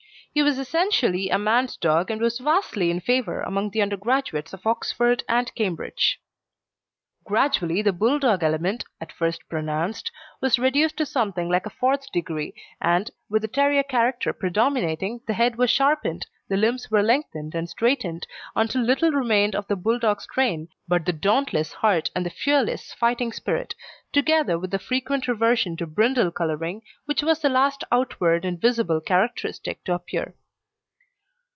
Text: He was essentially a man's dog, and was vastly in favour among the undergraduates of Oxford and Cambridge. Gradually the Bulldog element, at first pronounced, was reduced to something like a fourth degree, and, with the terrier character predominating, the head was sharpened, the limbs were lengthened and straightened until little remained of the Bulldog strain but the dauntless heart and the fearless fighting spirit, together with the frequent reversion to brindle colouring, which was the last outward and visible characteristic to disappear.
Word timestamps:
He 0.33 0.43
was 0.43 0.57
essentially 0.57 1.29
a 1.29 1.37
man's 1.37 1.75
dog, 1.75 2.09
and 2.09 2.21
was 2.21 2.39
vastly 2.39 2.89
in 2.89 3.01
favour 3.01 3.41
among 3.41 3.71
the 3.71 3.81
undergraduates 3.81 4.53
of 4.53 4.65
Oxford 4.65 5.25
and 5.27 5.53
Cambridge. 5.55 6.21
Gradually 7.25 7.81
the 7.81 7.91
Bulldog 7.91 8.41
element, 8.41 8.85
at 9.01 9.11
first 9.11 9.47
pronounced, 9.49 10.09
was 10.39 10.57
reduced 10.57 10.95
to 10.97 11.05
something 11.05 11.49
like 11.49 11.65
a 11.65 11.69
fourth 11.69 12.09
degree, 12.13 12.53
and, 12.79 13.11
with 13.29 13.41
the 13.43 13.47
terrier 13.49 13.83
character 13.83 14.31
predominating, 14.33 15.19
the 15.27 15.33
head 15.35 15.57
was 15.57 15.69
sharpened, 15.69 16.25
the 16.49 16.57
limbs 16.57 16.89
were 16.91 17.03
lengthened 17.03 17.55
and 17.55 17.69
straightened 17.69 18.25
until 18.57 18.81
little 18.81 19.11
remained 19.11 19.55
of 19.55 19.67
the 19.67 19.75
Bulldog 19.77 20.19
strain 20.19 20.67
but 20.85 21.05
the 21.05 21.13
dauntless 21.13 21.71
heart 21.71 22.09
and 22.13 22.25
the 22.25 22.29
fearless 22.29 22.91
fighting 22.95 23.31
spirit, 23.31 23.73
together 24.11 24.57
with 24.59 24.71
the 24.71 24.79
frequent 24.79 25.27
reversion 25.29 25.77
to 25.77 25.87
brindle 25.87 26.31
colouring, 26.31 26.81
which 27.05 27.21
was 27.23 27.39
the 27.39 27.47
last 27.49 27.83
outward 27.91 28.43
and 28.43 28.59
visible 28.59 28.99
characteristic 28.99 29.81
to 29.85 29.91
disappear. 29.93 30.35